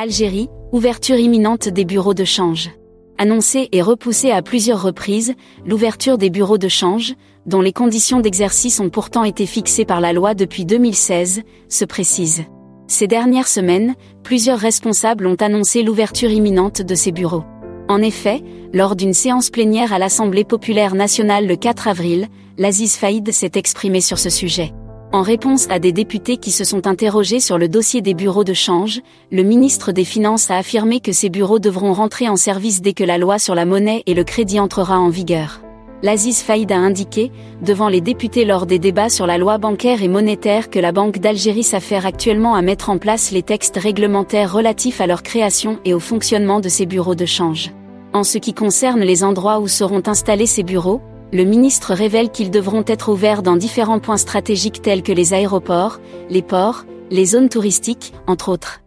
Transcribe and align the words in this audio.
Algérie, 0.00 0.48
ouverture 0.70 1.16
imminente 1.16 1.68
des 1.68 1.84
bureaux 1.84 2.14
de 2.14 2.22
change. 2.22 2.70
Annoncée 3.18 3.68
et 3.72 3.82
repoussée 3.82 4.30
à 4.30 4.42
plusieurs 4.42 4.80
reprises, 4.80 5.34
l'ouverture 5.66 6.18
des 6.18 6.30
bureaux 6.30 6.56
de 6.56 6.68
change, 6.68 7.14
dont 7.46 7.60
les 7.60 7.72
conditions 7.72 8.20
d'exercice 8.20 8.78
ont 8.78 8.90
pourtant 8.90 9.24
été 9.24 9.44
fixées 9.44 9.84
par 9.84 10.00
la 10.00 10.12
loi 10.12 10.34
depuis 10.34 10.64
2016, 10.64 11.42
se 11.68 11.84
précise. 11.84 12.44
Ces 12.86 13.08
dernières 13.08 13.48
semaines, 13.48 13.96
plusieurs 14.22 14.60
responsables 14.60 15.26
ont 15.26 15.34
annoncé 15.34 15.82
l'ouverture 15.82 16.30
imminente 16.30 16.80
de 16.80 16.94
ces 16.94 17.10
bureaux. 17.10 17.42
En 17.88 18.00
effet, 18.00 18.44
lors 18.72 18.94
d'une 18.94 19.14
séance 19.14 19.50
plénière 19.50 19.92
à 19.92 19.98
l'Assemblée 19.98 20.44
populaire 20.44 20.94
nationale 20.94 21.48
le 21.48 21.56
4 21.56 21.88
avril, 21.88 22.28
l'Aziz 22.56 22.94
Faïd 22.94 23.32
s'est 23.32 23.50
exprimé 23.56 24.00
sur 24.00 24.20
ce 24.20 24.30
sujet. 24.30 24.72
En 25.10 25.22
réponse 25.22 25.66
à 25.70 25.78
des 25.78 25.92
députés 25.92 26.36
qui 26.36 26.50
se 26.50 26.64
sont 26.64 26.86
interrogés 26.86 27.40
sur 27.40 27.56
le 27.56 27.66
dossier 27.66 28.02
des 28.02 28.12
bureaux 28.12 28.44
de 28.44 28.52
change, 28.52 29.00
le 29.32 29.42
ministre 29.42 29.90
des 29.90 30.04
Finances 30.04 30.50
a 30.50 30.58
affirmé 30.58 31.00
que 31.00 31.12
ces 31.12 31.30
bureaux 31.30 31.58
devront 31.58 31.94
rentrer 31.94 32.28
en 32.28 32.36
service 32.36 32.82
dès 32.82 32.92
que 32.92 33.04
la 33.04 33.16
loi 33.16 33.38
sur 33.38 33.54
la 33.54 33.64
monnaie 33.64 34.02
et 34.04 34.12
le 34.12 34.22
crédit 34.22 34.60
entrera 34.60 34.98
en 34.98 35.08
vigueur. 35.08 35.62
L'Aziz 36.02 36.42
Faïd 36.42 36.70
a 36.72 36.76
indiqué, 36.76 37.32
devant 37.62 37.88
les 37.88 38.02
députés 38.02 38.44
lors 38.44 38.66
des 38.66 38.78
débats 38.78 39.08
sur 39.08 39.26
la 39.26 39.38
loi 39.38 39.56
bancaire 39.56 40.02
et 40.02 40.08
monétaire 40.08 40.68
que 40.68 40.78
la 40.78 40.92
Banque 40.92 41.20
d'Algérie 41.20 41.62
s'affaire 41.62 42.04
actuellement 42.04 42.54
à 42.54 42.60
mettre 42.60 42.90
en 42.90 42.98
place 42.98 43.32
les 43.32 43.42
textes 43.42 43.78
réglementaires 43.78 44.52
relatifs 44.52 45.00
à 45.00 45.06
leur 45.06 45.22
création 45.22 45.78
et 45.86 45.94
au 45.94 46.00
fonctionnement 46.00 46.60
de 46.60 46.68
ces 46.68 46.84
bureaux 46.84 47.14
de 47.14 47.26
change. 47.26 47.70
En 48.12 48.24
ce 48.24 48.36
qui 48.36 48.52
concerne 48.52 49.00
les 49.00 49.24
endroits 49.24 49.58
où 49.58 49.68
seront 49.68 50.02
installés 50.06 50.46
ces 50.46 50.62
bureaux, 50.62 51.00
le 51.32 51.44
ministre 51.44 51.92
révèle 51.92 52.30
qu'ils 52.30 52.50
devront 52.50 52.84
être 52.86 53.10
ouverts 53.10 53.42
dans 53.42 53.56
différents 53.56 54.00
points 54.00 54.16
stratégiques 54.16 54.82
tels 54.82 55.02
que 55.02 55.12
les 55.12 55.34
aéroports, 55.34 56.00
les 56.30 56.42
ports, 56.42 56.84
les 57.10 57.26
zones 57.26 57.48
touristiques, 57.48 58.14
entre 58.26 58.48
autres. 58.48 58.80